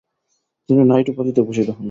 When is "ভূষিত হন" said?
1.41-1.79